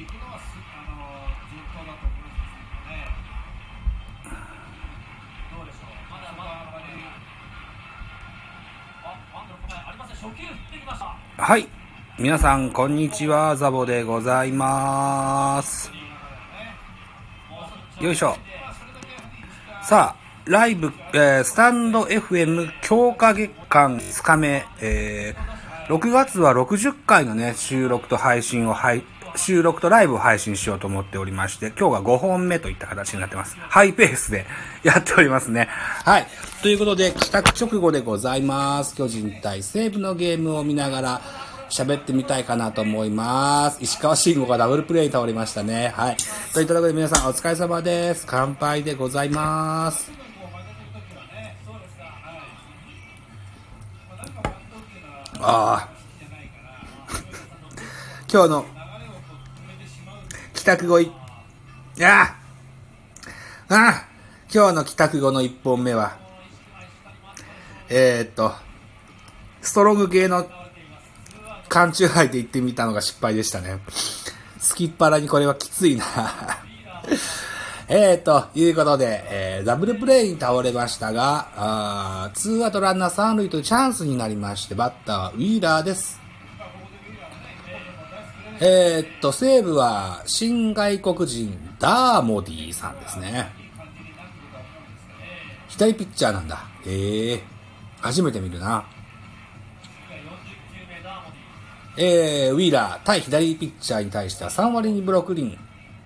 [0.00, 0.96] いくのはすあの
[1.52, 3.04] 順当だと思うんですけどね。
[5.52, 5.92] どうでしょう。
[6.10, 6.84] まだまだあまり。
[9.04, 10.16] あ、ワンドの答えありません。
[10.16, 11.44] 初球振ってきました。
[11.44, 11.68] はい。
[12.18, 13.56] 皆さん、こんにちは。
[13.56, 15.90] ザボでございます。
[18.00, 18.36] よいしょ。
[19.82, 25.60] さあ、ライブ、えースタンド FM 強化月間2日目、えー
[25.90, 29.02] 6月は60回のね、収録と配信を配、
[29.40, 33.56] 収録とライブを配信しようと思っておりまして、今日が5本目といった形になってます。
[33.58, 34.46] ハイペースで
[34.82, 35.68] やっておりますね。
[36.04, 36.26] はい。
[36.62, 38.94] ということで、帰宅直後でございます。
[38.94, 41.20] 巨人対西武のゲームを見ながら、
[41.70, 43.78] 喋ってみたいかなと思います。
[43.80, 45.92] 石川慎吾がダブルプレイに倒れましたね。
[45.96, 46.16] はい。
[46.52, 48.24] といったところで皆さんお疲れ様です。
[48.26, 50.10] 乾杯でございます。
[55.40, 55.88] ああ。
[58.30, 58.79] 今日の
[60.70, 61.10] 帰宅後い、
[62.00, 62.36] あ
[63.68, 64.06] あ
[64.54, 66.16] 今日の帰宅後の一本目は、
[67.88, 68.52] えー、っと、
[69.62, 70.46] ストロング系の
[71.68, 73.80] 缶チューハイで行ってみたのが失敗でしたね。
[74.60, 76.04] すきっ腹にこれはきついな。
[77.88, 86.19] えーと、いうことで、えー、ダブルプレイに倒れましたが、あーツーアウトランナー三塁というチャンスになりまして、バッターはウィーラーです。
[88.62, 93.50] えーっと、西武は新外国人ダーモディさんですね。
[95.68, 96.68] 左ピッチャーなんだ。
[96.84, 97.42] へえ
[98.02, 98.84] 初めて見るな。
[101.96, 105.58] えー、ウィーラー対左ピッチャーに対しては3割にブロックリン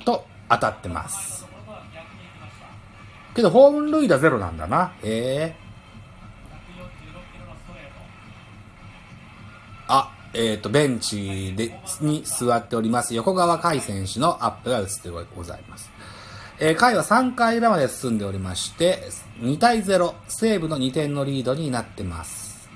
[0.05, 1.45] と当たってます。
[3.35, 4.93] けど、ホーム塁打ゼロなんだな。
[5.03, 5.65] へえ
[9.89, 15.91] あ、えっ、と、ベンチで、に座っております横川海選手のアップが映ってございます。
[16.59, 19.05] えー、回は3回裏まで進んでおりまして、
[19.41, 22.69] 2対0、西武の2点のリードになってます。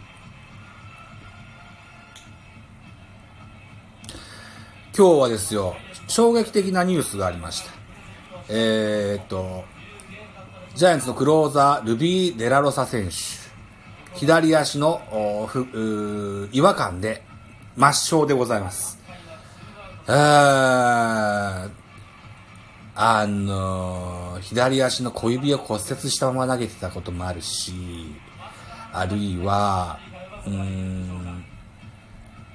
[4.97, 5.77] 今日はですよ、
[6.07, 7.71] 衝撃的なニュースがありました。
[8.49, 9.65] えー、っと、
[10.75, 13.49] ジャイアンツのクローザー、ルビー・デラロサ選手。
[14.15, 17.23] 左足のふ違和感で
[17.79, 18.99] 抹消でございます。
[20.09, 21.71] あー
[23.01, 27.73] あのー左足の小指を骨折したまま投げてたこともあるし、
[28.93, 29.99] あるいは、
[30.47, 31.45] うーん、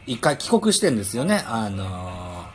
[0.05, 1.43] 一回帰国してんですよね。
[1.47, 2.53] あのー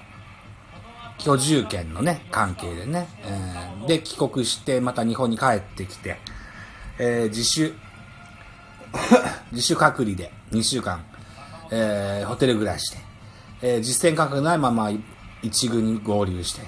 [1.20, 3.08] 居住権のね、関係でね。
[3.24, 6.18] えーで、帰国して、また日本に帰ってきて、
[6.98, 7.72] えー自主、
[9.52, 11.04] 自主隔離で2週間、
[11.70, 12.98] えーホテル暮らしで、
[13.62, 14.90] えー実戦感覚ないまま
[15.42, 16.62] 一軍に合流して、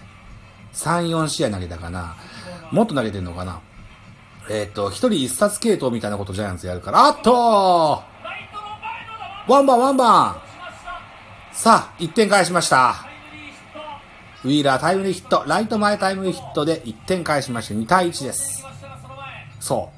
[0.74, 2.16] 3、4試合投げたかな。
[2.70, 3.60] もっと投げてんのかな。
[4.48, 8.02] えっ、と、一人一冊系統みたいなことジャイアンツやるから、あっと
[9.48, 10.36] ワンバンワンバン
[11.52, 13.06] さあ、1点返しました。
[14.44, 18.64] ウィーラータイムリーヒット、ライト前タイムリーヒットで1点返しまして2対1です。
[19.60, 19.90] そ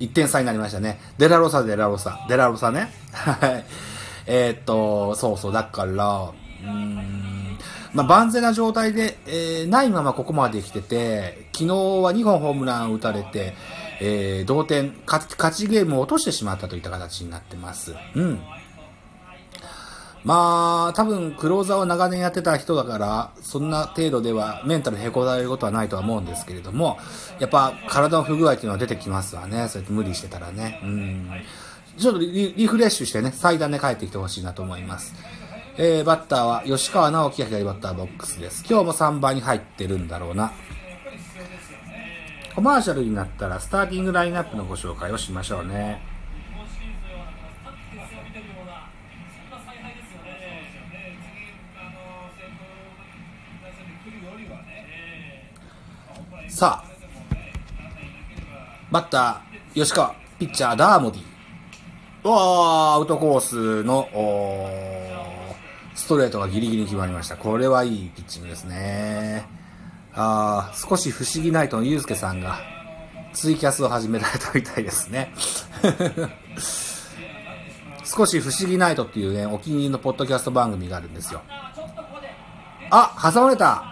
[0.00, 0.02] う。
[0.02, 0.98] 1点差になりましたね。
[1.18, 2.90] デラロサ、デラロサ、デラロサね。
[3.12, 3.64] はい。
[4.26, 6.32] えーっと、そうそう、だから、
[6.64, 7.58] うん、
[7.92, 13.54] まあ、万全な状態で、えーないままここまで来てて、昨日は2本ホームラン打たれて、
[14.00, 17.94] えー同点勝ち、勝ちゲームを落としてしまったといった形になってます。
[18.14, 18.40] うん。
[20.26, 26.98] まあ、多分、クローザーを長年やってた人だから、そんな程度ではメンタルへこたれることはないとは思うんですけれども、
[27.38, 29.68] やっぱ体の不具合っていうのは出てきますわね。
[29.68, 30.80] そうやって無理してたらね。
[30.82, 31.30] うん。
[31.98, 35.14] ちょっとリリフレッシュしてね、最短で帰ってきてほしいなと思います。
[35.78, 38.64] えー、バッターは吉川直樹が左バッターボックスです。
[38.68, 40.52] 今日も3番に入ってるんだろうな。
[42.54, 46.00] コマーシャルになったらスターティングラインナップのご紹介をしましょうね。
[56.48, 56.90] さあ、
[58.90, 61.35] バッター、吉川、ピッチャー、ダーモディ。
[62.26, 64.08] うわアウトコースの、
[65.94, 67.36] ストレートがギリギリ決まりました。
[67.36, 69.46] これはいいピッチングですね。
[70.12, 72.58] あ少し不思議ナイトのユうスケさんが、
[73.32, 75.32] ツイキャスを始められたみたいですね。
[78.02, 81.42] 少し不思議ナイトっていうね、お気に入りのポッドキャスト番組があるんですよ。
[82.90, 83.84] あ、挟まれた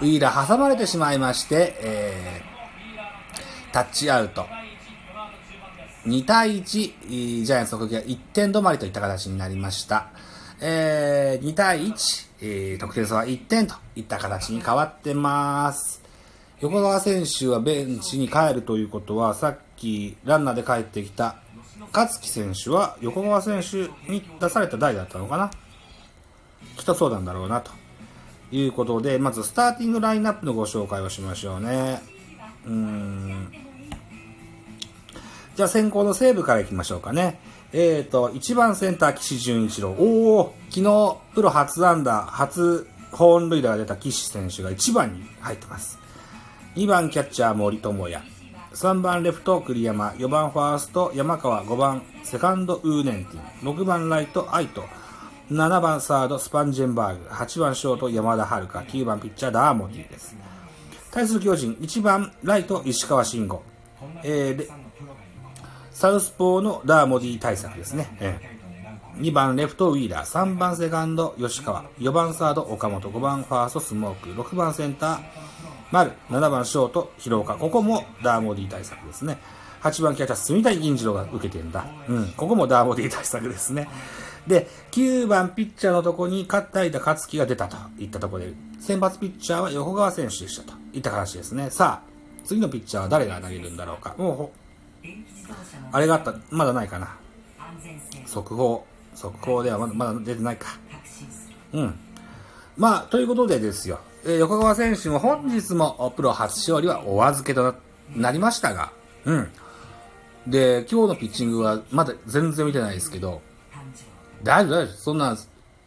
[0.00, 4.57] ウィーラー挟まれてしまいまして、えー、タッチアウト。
[6.08, 10.08] 2対1、ジャイアンツの攻撃は1点止まりといった形になりました。
[10.60, 16.02] えー、2対1、え、得点差は1点といった形に変わってます。
[16.60, 21.36] 横川選手はベンチに帰るということは、さっきランナーで帰ってきた
[21.92, 25.50] 勝木選手は横川選手に出された台だったのかな
[26.76, 27.70] きっとそうなんだろうなと
[28.50, 32.00] いうことで、まずスターティングラインナップのご紹介をしましょうね。
[32.66, 33.67] うーん。
[35.58, 37.40] じゃあ先行の西武からいきましょうかね。
[37.72, 39.90] えーと、1番センター岸潤一郎。
[39.90, 45.98] おお昨日プロ初安打、初本塁打が出た岸選手が1番に入ってます。
[46.76, 48.22] 2番キャッチャー森友哉。
[48.72, 50.10] 3番レフト栗山。
[50.10, 51.64] 4番ファースト山川。
[51.64, 53.74] 5番セカンドウーネンティン。
[53.74, 54.86] 6番ライト愛斗。
[55.50, 57.24] 7番サードスパンジェンバーグ。
[57.30, 58.68] 8番ショート山田遥。
[58.68, 60.36] 9番ピッチャーダーモディです。
[61.10, 63.60] 対する巨人、1番ライト石川慎吾。
[64.22, 64.87] えー
[65.98, 68.06] サウスポーのダーモディ対策ですね。
[68.20, 68.58] ええ
[69.16, 75.18] 2番レフトウィーラー、3番セカンド吉川、4番サード岡本、5番ファーストスモーク、6番センター
[75.90, 79.38] 丸、7番ショート広岡、ここもダーモディ対策ですね。
[79.82, 81.84] 8番キャッチャー住谷銀次郎が受けてんだ。
[82.08, 83.88] うん、ここもダーモディ対策ですね。
[84.46, 91.70] で、9番ピッチャーのとこに勝った間勝樹が出たといったところで、先発ピッチャーは横川選手でしたといった話ですね。
[91.70, 92.08] さあ、
[92.44, 94.14] 次のピッチャーは誰が投げるんだろうか。
[94.16, 94.67] もう、
[95.92, 97.16] あれがあった、まだないかな。
[98.26, 98.86] 速報。
[99.14, 100.78] 速報ではまだまだ出てないか。
[101.72, 101.98] うん。
[102.76, 104.00] まあ、ということでですよ。
[104.24, 107.74] えー横川選手も本日もプロ初勝利はお預けと
[108.14, 108.92] なりましたが、
[109.24, 109.50] うん。
[110.46, 113.42] で、今日のピッチングはまだ全然見てないですけど、
[114.42, 114.96] 大丈夫、大丈夫。
[114.96, 115.36] そんな、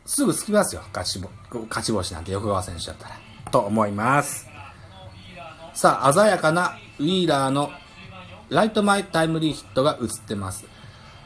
[0.05, 0.81] すぐつきますよ。
[0.93, 1.19] 勝ち
[1.69, 3.15] 勝ち星なんて横川選手だったら。
[3.51, 4.47] と思います。
[5.73, 7.71] さあ、鮮やかなウィーラーの
[8.51, 10.65] ライト前タイムリーヒットが映ってます。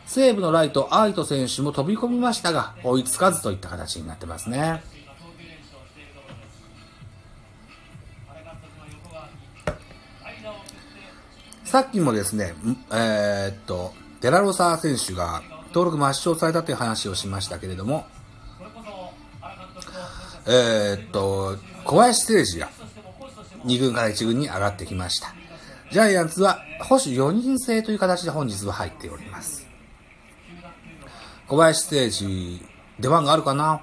[0.06, 4.84] 西武のライト、アイト選手も飛び込みましたが、追いつかずといった形になってますね。
[11.64, 12.54] さっきもですね、
[12.92, 13.92] えーっと、
[14.22, 18.06] デラロサー選手が登録抹消されたという話をしましたけれども、
[20.46, 22.70] えーっと、小林誠司が
[23.66, 25.34] 2軍から1軍に上がってきました。
[25.92, 29.68] ジャイアンツは保守4人制という形で本日は入っております。
[31.48, 32.62] 小林誠司、
[33.00, 33.82] 出番があるかな？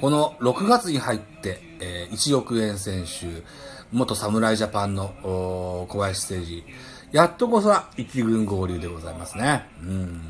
[0.00, 3.42] この6月に入って、えー1億円選手、
[3.90, 6.64] 元侍ジャパンのおー小林誠司、
[7.10, 9.66] やっとこそ1軍合流でございますね。
[9.82, 10.20] うん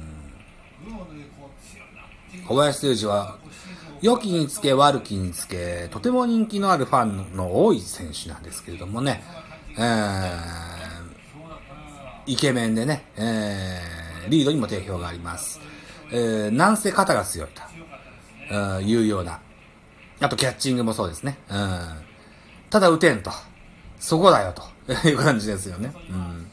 [2.47, 3.39] 小林誠司は、
[4.01, 9.25] 良きにつけ悪きにつけ、とても人気のあるファンの多い選手なんですけれどもね、
[9.79, 10.79] えー
[12.27, 15.61] イケメンでね、えーリードにも定評があります。
[16.13, 17.63] えーなんせ肩が強いと、
[18.55, 19.41] うんいうような。
[20.21, 21.39] あとキャッチングもそうですね。
[21.49, 21.81] うん、
[22.71, 23.31] ただ打てんと。
[23.99, 24.63] そこだよと
[25.09, 25.93] いう感じですよね。
[26.11, 26.51] うん、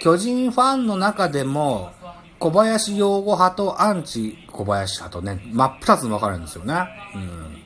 [0.00, 1.92] 巨人ファンの中でも、
[2.38, 6.74] 小林擁護派とアンチ小林派とね、真っ二つに分かれるんですよね。
[7.14, 7.62] うん、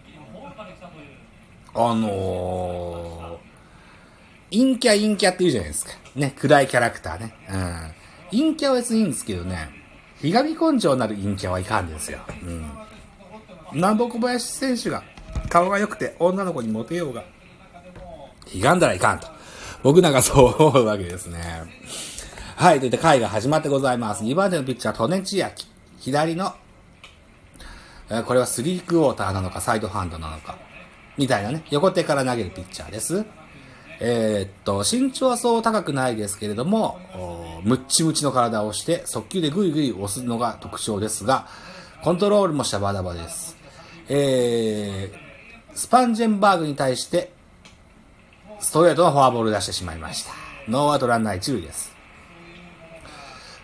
[1.74, 3.47] あのー、
[4.50, 5.92] 陰キャ陰キャって言うじゃないですか。
[6.14, 7.34] ね、暗いキャラクターね。
[7.50, 7.90] うん。
[8.30, 9.70] 陰キャは別にいいんですけどね、
[10.20, 12.18] ひがみ根性なる陰キャはいかんですよ。
[12.42, 13.80] うん。
[13.80, 15.02] なんぼ小林選手が
[15.48, 17.24] 顔が良くて女の子にモテようが、
[18.46, 19.26] ひがんだらいかんと。
[19.82, 21.38] 僕なんかそう思うわけですね。
[22.56, 24.24] はい、といって回が始まってございます。
[24.24, 25.66] 2番手のピッチャー、利根千秋。
[26.00, 26.54] 左の、
[28.10, 30.58] えこれはスリークォーターなのか、サイドハンドなのか、
[31.16, 33.24] みたいなね、横手から投げるピッチャーです。
[34.00, 41.48] えーっと、身長はそう高くないですけれども、おムッチムチの体をして、速球でグイグイ押すのが特徴ですが、
[42.02, 43.56] コントロールもシャバダバです。
[44.08, 47.32] えー、スパンジェンバーグに対して、
[48.60, 50.32] ストレートのフォアボールを出してしまいました。
[50.68, 51.92] ノーアウトランナー一塁です。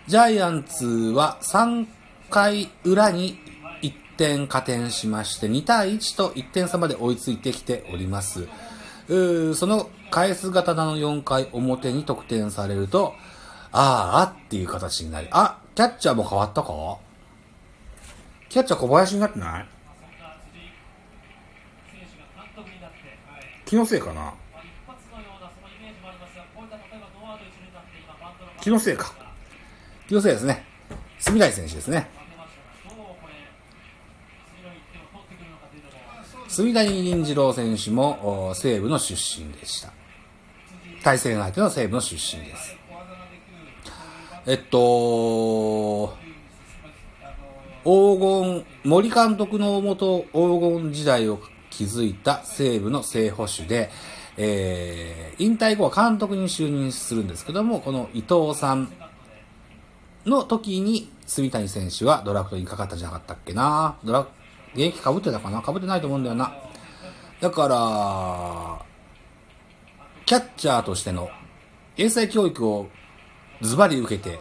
[0.07, 1.87] ジャイアンツは3
[2.29, 3.39] 回裏に
[3.81, 8.47] 1点加点しまして、2対1と1点差まで追いついてきております。
[9.07, 13.13] うーその返す刀の4回表に得点されると、
[13.71, 16.97] あーあっていう形になり、あ、キャッチャーも変わったか？
[18.49, 19.67] キャッチャー小林になってない？
[23.65, 24.33] 気のせいかな？
[28.61, 29.13] 気のせいか。
[30.07, 30.63] 気のせいですね。
[31.19, 32.09] 住谷選手ですね。
[36.55, 39.91] 住谷銀次郎選手も西武の出身でした。
[41.03, 42.77] 対戦相手の西武の出身です。
[44.45, 46.15] えっと、
[47.83, 53.89] 黄金、森監督のもと黄金時代を築いた西武の正捕手で、
[54.37, 58.93] えー、引退後は監督に就任するんですけども、この伊藤さん
[60.25, 64.25] の時に、住谷選手はドラフトにかかったんじゃなかったっけなドラ、
[64.75, 65.61] 現役被ってたかな？
[65.61, 66.53] 被ってないと思うんだよな。
[67.41, 68.85] だから、
[70.25, 71.29] キャッチャーとしての
[71.97, 72.87] 英才教育を
[73.61, 74.39] ズバリ受けて、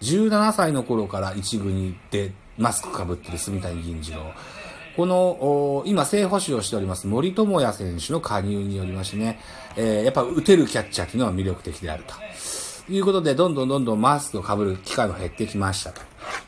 [0.00, 4.32] 17歳の頃から一軍に行って、マスクかぶってる住谷銀次郎。
[4.96, 9.38] この、今、正捕手をしております森友哉選手の加入によりましてね、
[9.76, 12.14] えー、やっぱ打てるキャッチャーっていうのは魅力的であると。
[12.92, 16.00] いうことで、どんどんどんどんマスクを被る機会も減ってきましたと。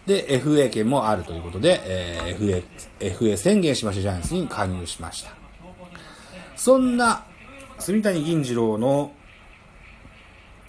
[0.06, 2.64] で、FA 権もあるということで、えー、
[2.98, 5.30] FA、FA 宣言しましてジャイアンツに加入しました。
[6.56, 7.24] そんな、
[7.78, 9.12] 住谷銀次郎の、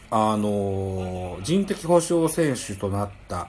[0.10, 3.48] あのー、人的保障選手となった、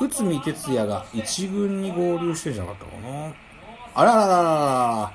[0.00, 3.34] 内海哲也が一軍に合流してんじゃなかったかな。
[3.94, 5.12] あららららら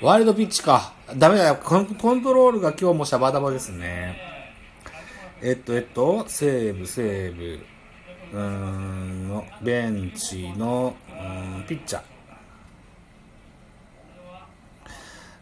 [0.00, 0.92] ワイルドピッチか。
[1.16, 1.56] ダメだよ。
[1.56, 1.86] コン
[2.22, 4.16] トロールが今日もシャバダバですね。
[5.42, 7.64] えっと、えっと、セーブ、セーブ、
[8.34, 10.96] うん、の、ベンチの、
[11.68, 12.02] ピッチャー。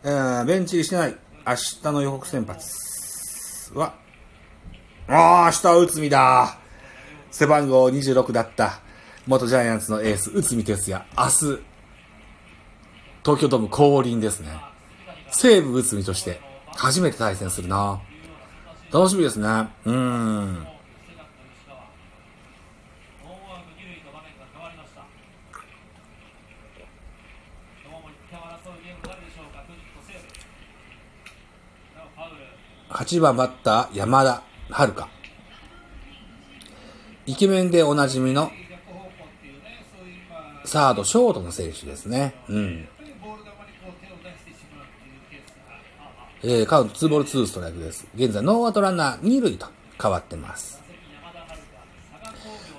[0.05, 1.17] えー、ベンチ入りしてない。
[1.47, 3.95] 明日の予告先発は、
[5.09, 6.59] ああ、明日は内海だ。
[7.31, 8.81] 背番号26だった。
[9.27, 11.03] 元ジャイアンツのエース、内海哲也。
[11.17, 11.31] 明日、
[13.25, 14.49] 東京ドーム降臨ですね。
[15.31, 16.41] 西武内海として
[16.77, 18.03] 初めて対戦するな。
[18.93, 19.71] 楽しみですね。
[19.87, 20.67] うん。
[33.03, 35.09] 8番バッター、山田遥。
[37.27, 38.53] イケメンでおなじみの
[40.65, 42.35] サード、ショートの選手ですね。
[42.49, 42.89] うん。
[46.45, 48.07] えー、カウント2ボール2ストライクです。
[48.15, 49.67] 現在ノーアウトランナー2塁と
[50.01, 50.81] 変わってます。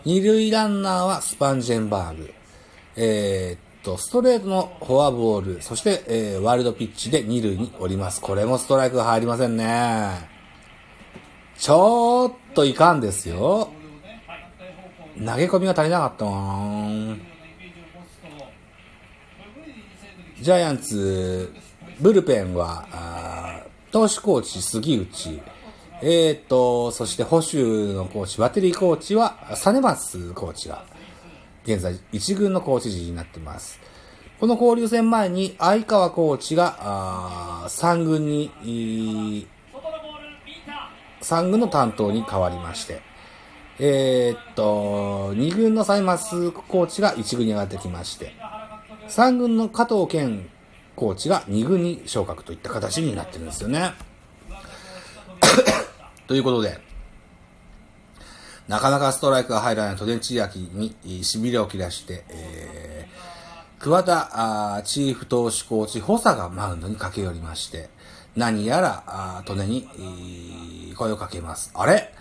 [0.05, 2.33] 二塁ランナーはスパンジェンバーグ。
[2.95, 8.21] えー、と、ストレートのフォアボール、そして、えー、ワイルドピッチで二塁におります。
[8.21, 10.29] これもストライクが入りませんね。
[11.57, 13.69] ちょっといかんですよ。
[15.17, 17.15] 投げ込みが足りなかったな
[20.41, 21.53] ジャイアンツ、
[21.99, 25.41] ブルペンは、投手コーチ杉内、
[26.01, 30.83] えー、と、そして保守のコーチ、バッテリーコーチは、サネマスコーチが、
[31.63, 33.79] 現在一軍のコーチ陣になっています。
[34.39, 39.47] この交流戦前に相川コーチが、三軍に、
[41.21, 43.01] 三軍の担当に変わりまして、
[43.79, 48.33] えー、っと、二軍のサイマスコーチが一軍に上がってきまして、
[49.07, 50.49] 三軍の加藤健
[50.95, 53.93] コーチが2軍に昇格といった形になってるんですよね。
[56.27, 56.79] ということで、
[58.67, 67.89] なかなかストライクが入らないトデンチアキに痺れを切らして、えー、桑田チーフ投手コーチ補佐がマウンドに駆け寄りまして、
[68.35, 71.71] 何やらトネに声をかけます。
[71.73, 72.13] あれ？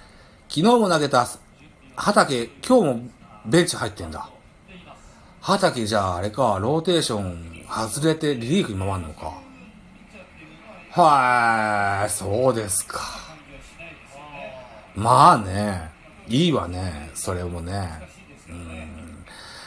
[0.49, 1.27] 昨日も投げた
[1.95, 3.11] 畑、今日も
[3.47, 4.29] ベンチ入ってんだ。
[5.41, 9.33] 畑じゃああれか、ローテーション外れてリリーフに回るのか。
[10.91, 13.01] はい、そうですか。
[14.95, 15.92] まあね、
[16.29, 17.89] いいわね、それもね。
[18.49, 19.25] うん。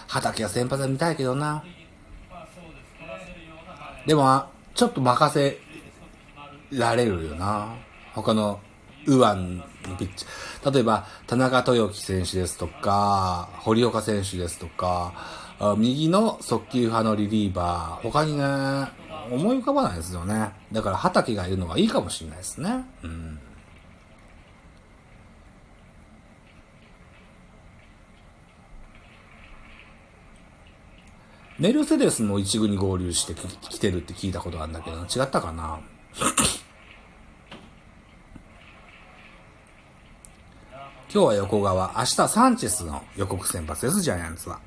[0.07, 1.63] 畑は先発は見たいけどな。
[4.05, 5.57] でも、ちょっと任せ
[6.71, 7.75] られるよな。
[8.13, 8.59] 他の
[9.07, 9.63] 右腕の
[9.97, 10.25] ピッチ。
[10.71, 15.13] 例えば、田中豊樹選手ですとか、堀岡選手ですとか、
[15.77, 18.43] 右の速球派のリリーバー、他にね、
[19.31, 20.51] 思い浮かばないですよね。
[20.71, 22.85] だから畑がいるのがいいかもしれないですね。
[23.03, 23.39] うん。
[31.57, 33.33] メルセデスも一軍に合流して
[33.69, 35.79] きてるって聞いたことあるんだけど、違ったかな？
[41.13, 44.59] 今日は横川、明日サンチェスの予告先発です、ジャイアンツは。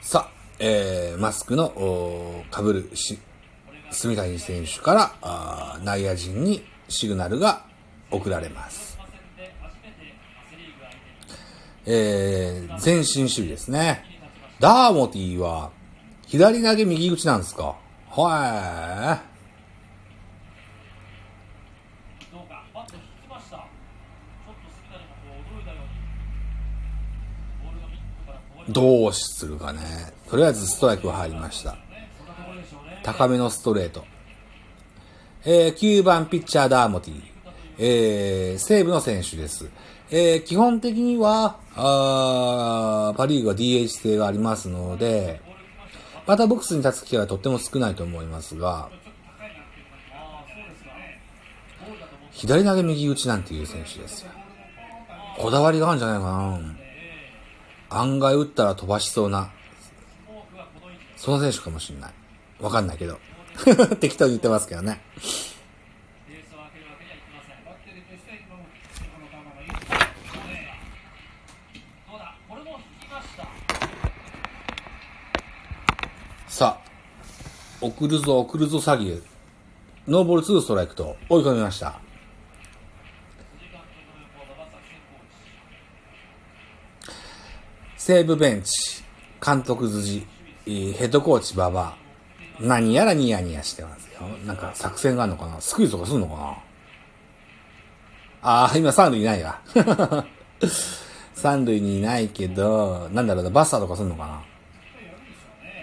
[0.00, 3.18] さあ、えー、マスクのかぶるし、
[3.98, 7.64] 住谷選手からあ内野陣にシグナルが
[8.12, 8.96] 送られます。
[11.84, 14.04] えー、前進守備ですね。
[14.60, 15.72] ダーモティは、
[16.28, 17.74] 左投げ右打ちなんですか？
[18.10, 19.22] はは
[22.30, 25.90] どうかバット引きましたちょっと杉谷もこう驚いたように
[27.64, 28.72] ボールがミットからこぼれい。
[28.72, 29.80] どうするかね。
[30.30, 31.76] とりあえずストライクは入りました。
[33.08, 34.04] 高めのストレート。
[35.46, 37.22] えー、9番ピッチャーダーモティ。
[37.78, 39.70] えー、西武の選手です。
[40.10, 45.40] えー、基本的には、あパリーグは DH 制がありますので、
[46.26, 48.90] またボックスに立つ機会はとっても少ないと思いますが、
[52.32, 54.30] 左投げ右打ちなんていう選手ですよ。
[55.38, 56.60] こだわりがあるんじゃないかな。
[57.88, 59.50] 案外打ったら飛ばしそうな、
[61.16, 62.12] その選手かもしれない。
[62.60, 63.18] わかんないけど。
[64.00, 65.00] 適当に言ってますけどね。
[76.48, 76.88] さあ、
[77.80, 79.22] 送るぞ、送るぞ詐欺。
[80.08, 82.00] ノーボール2ストライクと追い込みました。
[87.96, 89.04] 西武ベンチ、
[89.44, 90.26] 監督辻、
[90.64, 92.07] ヘッドコーチ馬場。
[92.60, 94.28] 何やらニヤニヤしてますよ。
[94.46, 95.60] なんか作戦があるのかな？
[95.60, 96.56] スクイズとかするのかな？
[98.40, 99.60] ああ、今三塁いないわ。
[101.34, 104.42] 三塁にいないけど、なんだろうな、バスターとかするのかな？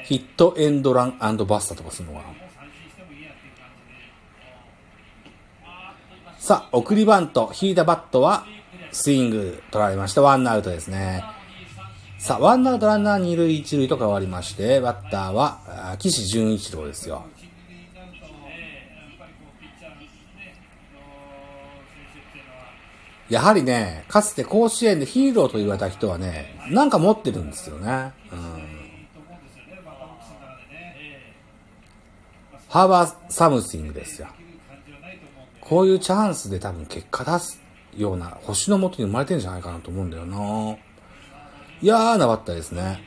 [0.04, 1.30] ヒットエンドランバ
[1.60, 2.26] スターとかするのかな？
[6.38, 8.46] さあ、送りバント、引いたバットは、
[8.92, 10.22] スイング取られました。
[10.22, 11.24] ワンアウトですね。
[12.26, 17.24] さあ、ワンアウトランナー二塁一塁と変わりまして、バッターは、岸潤一郎ですよ。
[23.30, 28.12] やはりね、かつて甲子園でヒーローと言われた人はね、なんか持ってるんですよね。
[32.68, 34.30] have a something ですよ。
[35.62, 37.62] こういうチャンスで多分結果出す
[37.96, 40.76] ような星の元に生まれてるんじゃないかなと思うんだよな。
[41.82, 43.04] 嫌なバッターですね。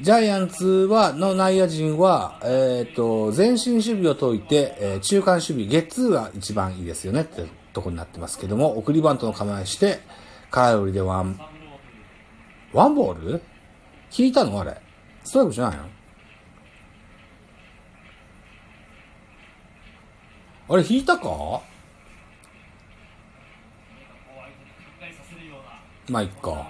[0.00, 10.00] ジャイアンツは、の内野陣は、えっ、と、前進守備を解いて、えー中間守備、ゲッツーが一番いいですよねってとこになってますけども、送りバントの構えして、
[10.50, 11.38] 空振りでワン、
[12.72, 13.42] ワンボール？
[14.16, 14.80] 引いたのあれ。
[15.22, 15.84] ストライクじゃないの？
[20.70, 21.62] あれ引いたか？
[26.08, 26.68] まあ、いっか。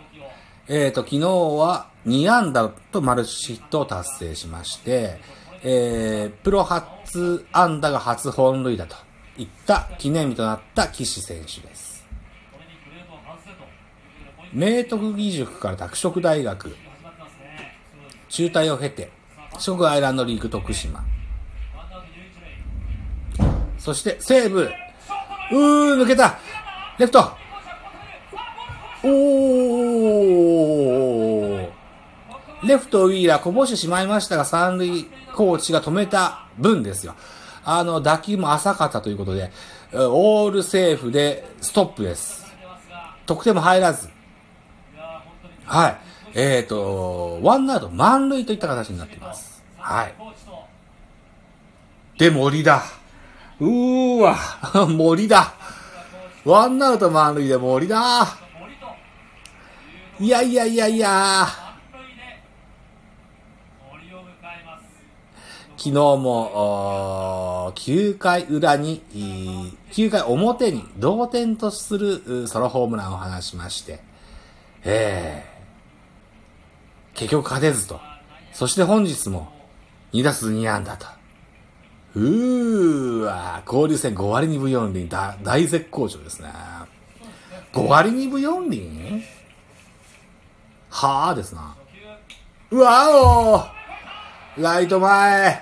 [0.66, 5.20] えっ、と、昨日は2安打とマルチヒットを達成しまして、
[5.62, 8.96] えー、プロ初安打が初本塁打と
[9.36, 12.06] いった記念日となった岸選手です。
[14.54, 16.74] 明徳義塾から拓殖大学、
[18.30, 19.10] 中退を経て、
[19.58, 21.04] 四国アイランドリーグ徳島、
[23.76, 24.70] そして西武、
[25.52, 26.38] うー、抜けた。
[26.98, 27.32] レフト。
[29.02, 29.73] おー。
[32.66, 37.14] レフトウィーラーこぼしてしまいましたが、三塁コーチが止めた分ですよ。
[37.64, 39.50] あの、打球も浅かったということで、
[39.92, 42.44] オールセーフでストップです。
[43.26, 44.08] 得点も入らず。
[45.64, 45.96] はい。
[46.34, 49.62] えっ、と、ワンアウト満塁といった形になっています。
[49.78, 50.14] はい。
[52.18, 52.82] で、森だ。
[53.60, 54.36] うーわ、
[54.88, 55.54] 森だ。
[56.44, 58.43] ワンアウト満塁で森だ。
[60.20, 61.46] いやいやいやいや。
[65.76, 69.02] 昨日も、9回裏に、
[69.90, 74.00] 9回表に同点とするソロホームランを放しまして、
[74.84, 78.00] えー、結局勝てずと。
[78.52, 79.52] そして本日も
[80.12, 81.06] 2打数2安打と。
[82.14, 86.50] うーわ、交流戦5割2分4厘、大絶好調ですね。
[87.72, 89.24] 5割2分4厘？
[90.96, 91.74] はあですな。
[92.70, 93.66] うわ
[94.56, 95.60] おライト前、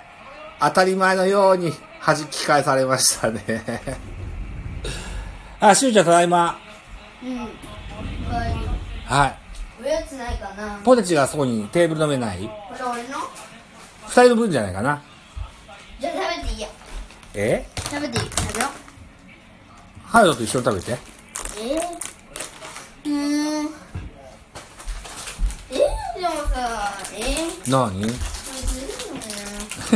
[0.61, 1.73] 当たり前のように
[2.05, 3.97] 弾き返されましたね。
[5.59, 6.59] あ、しゅうちゃんただいま。
[7.23, 7.39] うん。
[7.39, 7.49] はい。
[9.07, 9.39] はい。
[9.83, 12.41] おやつないかなポテチがそこにテーブルの上ない？
[12.41, 13.19] これ俺の？
[14.09, 15.01] 二人の分じゃないかな。
[15.99, 16.69] じゃあ食べていいや。
[17.35, 17.67] え？
[17.77, 18.25] 食べていい？
[18.31, 20.07] 食べよう。
[20.07, 20.99] ハヤトと一緒に食べて。
[21.59, 23.75] えー、うーん。
[25.71, 28.07] えー、でもさ、えー、何？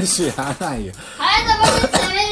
[0.07, 0.93] 知らないよ。
[0.93, 1.25] な。
[1.25, 1.41] はい、
[1.81, 2.27] 食べね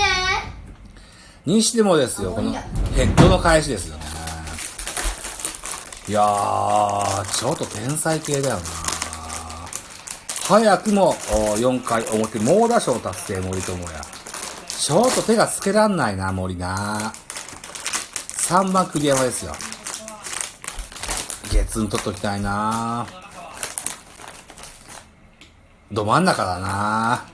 [1.47, 4.05] にしてもですよ、このヘッドの返しですよね。
[6.09, 8.63] いやー、ちょっと天才系だよな
[10.47, 13.95] 早くもお4回表猛打賞達成森友哉。
[14.69, 17.15] ちょっと手がつけらんないな、森な。
[18.29, 19.55] 3番栗山ですよ。
[21.51, 23.07] ゲツン取っときたいな。
[25.95, 27.25] ど真ん中だな。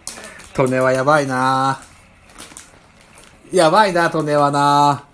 [0.53, 1.81] トネはやばいな。
[3.51, 5.05] やばいな、トネはな。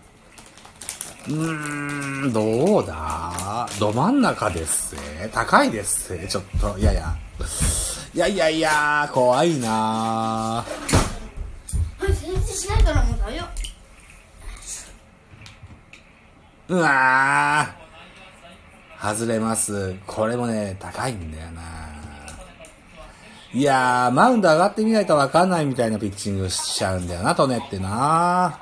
[1.29, 3.69] うーん、どうだ？
[3.79, 5.31] ど真ん中ですぜ。
[5.33, 6.27] 高いですぜ。
[6.29, 7.17] ちょっと、いやいや。
[8.15, 10.65] いやいやいや、怖いなは
[12.09, 13.15] い先生しないからも
[16.69, 19.15] うわー。
[19.15, 19.95] 外れます。
[20.05, 21.96] これもね、高いんだよな。
[23.57, 28.61] いやー、マウンド上がってみないとわかんないみたいなピッチングしちゃうんだよな、トネってな。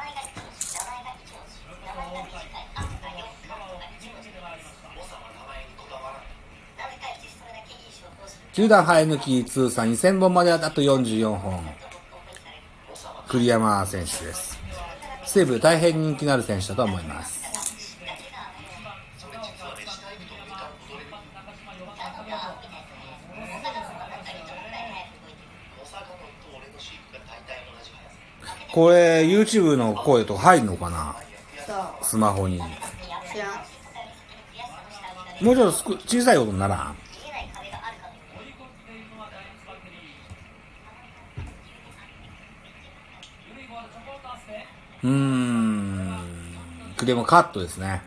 [8.53, 11.61] 球団生え抜き通算2000本まであと44本。
[13.27, 14.61] 栗山選手です。
[15.27, 17.44] 西武大変人気のある選手だと思います。
[28.75, 31.15] これ、YouTube の声とか入るのかな？
[32.03, 32.59] スマホに。
[32.59, 32.63] 知
[33.39, 33.47] ら
[35.41, 36.97] んもうちょっとすく小さい音にならん？
[45.05, 46.19] うーん。
[46.97, 48.03] クレームカットですね。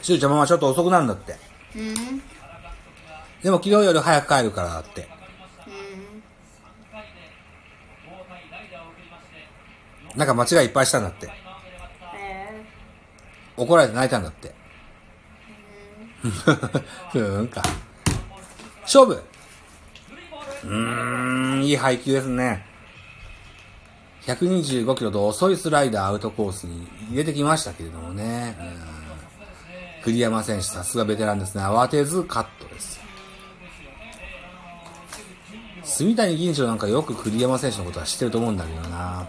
[0.00, 1.36] しゅうちゃんママちょっと遅くなるんだって。
[1.76, 2.22] うんうん
[3.44, 5.06] でも昨日より早く帰るからだって。
[10.16, 11.30] なんか間違いいっぱいしたんだって。
[12.16, 12.64] え
[13.58, 14.54] 怒られて泣いたんだって。
[16.24, 17.62] ふーんか。
[18.82, 19.22] 勝負
[20.64, 22.64] うーん、いい配球ですね。
[24.22, 28.56] 125キロと遅いスライダーアウトコースに入れてきましたけれどもね。
[28.58, 28.94] うん
[30.04, 31.62] 栗山選手、さすがベテランですね。
[31.62, 33.03] 慌てずカットです。
[35.84, 39.28] 住谷銀次郎なんかよく栗山選手のことは知ってると思うんだけどな。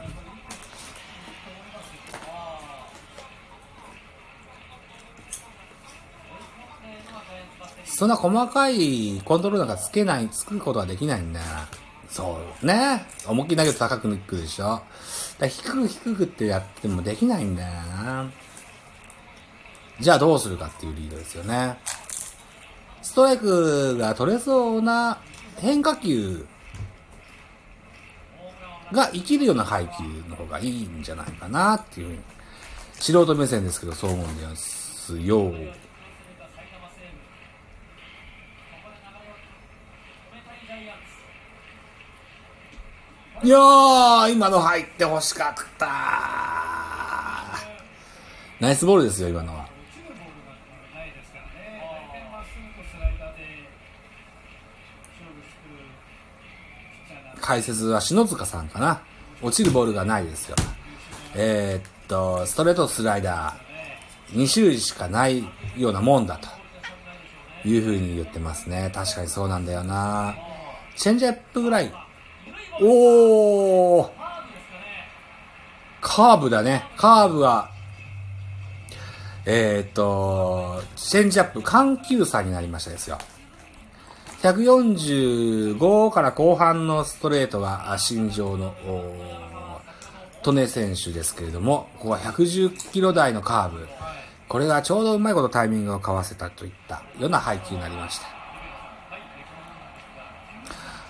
[7.85, 11.67] そんな細かいコントロールなんかつけない、つくことはできないんだよな。
[12.09, 12.65] そう。
[12.65, 13.05] ね。
[13.25, 14.81] 思いっきり投げて高く抜くでしょ。
[15.39, 18.29] だ低く低くってやってもできないんだよな。
[19.99, 21.77] じゃあどうするかっていうリードですよね。
[23.01, 25.19] ストライクが取れそうな
[25.57, 26.45] 変化球
[28.91, 32.17] が生きるような配球の方がいいんじゃないかなっていう。
[32.99, 35.51] 素人目線ですけど、そう思うんですよ。
[43.43, 45.87] いやー、今の入って欲しかった。
[48.59, 49.74] ナイスボールですよ、今のは。
[57.45, 59.03] 解説は篠塚さんかな。
[59.43, 60.55] 落ちるボールがないですよ。
[61.36, 65.43] えーっと、ストレートスライダー、2種類しかない
[65.77, 66.47] ようなもんだと。
[67.67, 68.91] いう風に言ってますね。
[68.93, 70.36] 確かにそうなんだよな。
[70.97, 71.93] チェンジアップぐらい。
[72.81, 74.10] おー
[76.01, 76.84] カーブだね。
[76.97, 77.69] カーブは、
[79.45, 83.19] えーっと、チェンジアップ、緩急差になりましたですよ。
[84.45, 88.75] 145から後半のストレートがあ身上の
[90.45, 93.88] 利根選手ですけれども、ここは110キロ台のカーブ。
[94.47, 98.27] これがちょうどうまいことタイミングをかわせたといったような配球になりました。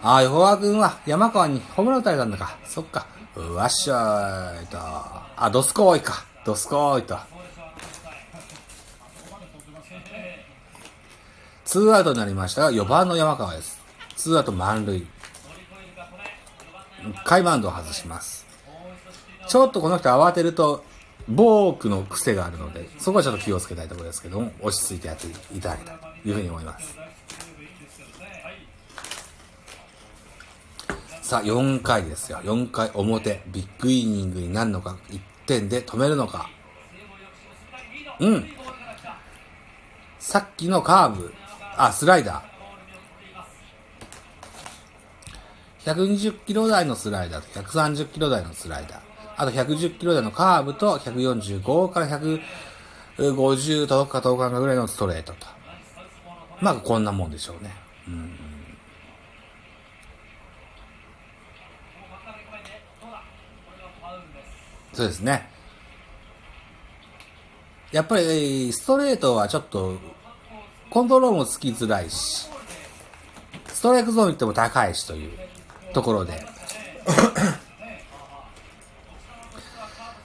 [0.01, 2.57] ああ、横川君は山川にホームラン打たれたんだか。
[2.65, 3.05] そっか。
[3.35, 4.77] うわっしょーいと。
[4.79, 6.23] あ、ドスコーイか。
[6.45, 7.17] ドスコーイと。
[11.65, 13.81] ツーアウトになりましたが、4番の山川です。
[14.15, 15.05] ツーアウト満塁。
[17.01, 18.45] 1回マウンドを外します。
[19.47, 20.85] ちょっとこの人慌てると、
[21.27, 26.95] ボークの癖があるので、そこはちょっと気をつけたいところですけども、落ち着いてやっていただけたというふうに思います。
[31.23, 32.39] さあ、4回ですよ。
[32.43, 36.47] 4回表、ビッグイニングになるのか、1点で止めるのか。
[38.19, 38.47] うん。
[40.19, 41.33] さっきのカーブ、
[41.77, 45.93] あ、スライダー。
[45.93, 48.99] 120キロ台のスライダーと130キロ台のスライダー。
[49.37, 52.07] あと110キロ台のカーブと145から
[53.17, 55.47] 150届くか届かんかぐらいのストレートと。
[56.61, 57.71] まあ、こんなもんでしょうね。
[58.07, 58.31] うん。
[64.93, 65.49] そうですね。
[67.91, 69.97] やっぱり、ストレートはちょっと、
[70.89, 72.47] コントロールもつきづらいし、
[73.67, 75.31] ストライクゾーン行っても高いしという
[75.93, 76.45] ところで、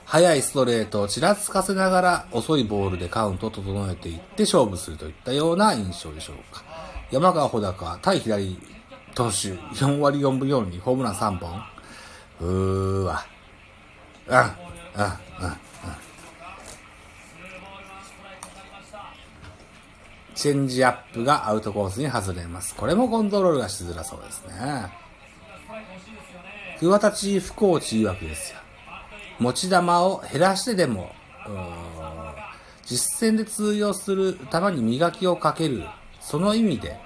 [0.05, 6.63] 速いストレートをちらつかせながら遅いボールでカウントを整えていって勝負するといったような印象でしょうか。
[7.11, 8.59] 山川穂高、対左
[9.15, 11.63] 投手、4割4分4厘、ホームラン3本。
[12.39, 13.25] うーわ。
[14.27, 14.51] うん、うん、うん、うん。
[20.35, 22.75] チェンジアップがアウトコースに外れます。
[22.75, 24.91] これもコントロールがしづらそうですね。
[26.79, 28.57] 桑田チーフコーチ曰くですよ。
[29.39, 31.11] 持ち球を減らしてでも、
[32.85, 35.83] 実戦で通用する球に磨きをかける。
[36.19, 36.97] その意味で、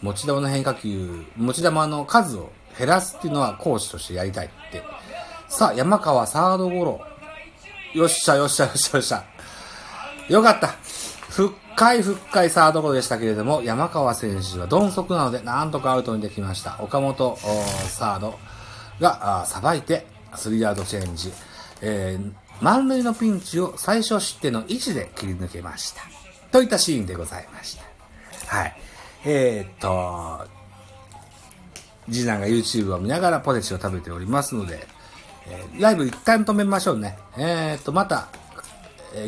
[0.00, 4.82] 持ち球の変化球、持ち球の数を減らすっていうのはコーチとしてやりたいって。
[5.48, 7.00] さあ、山川サードゴロ。
[7.94, 9.24] よっしゃよっしゃよっしゃよっしゃ。
[10.28, 10.74] よかった。
[11.28, 16.76] 深い深いサードゴロでしたけれども、山川選手は鈍足なので、なんとかアウトにできました。
[16.80, 18.38] 岡本サード
[19.00, 21.32] がさばいて、スリーアウトチェンジ。
[21.80, 26.02] えー、満塁のピンチを最小失点の位置で切り抜けました。
[26.50, 27.84] といったシーンでございました。
[28.56, 28.76] はい。
[29.24, 30.46] えー、っと、
[32.10, 34.86] 次男が YouTube を見ながらポテチを食べておりますので、
[35.46, 37.18] えー、ライブ一旦止めましょうね。
[37.36, 38.28] えー、っと、また、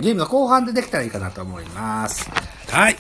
[0.01, 2.31] ゲームの後半でできたらいいかなと思います。
[2.71, 2.97] はい。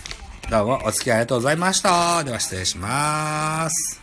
[0.50, 2.24] どうもお付き合いありがとうございました。
[2.24, 3.99] では失礼します。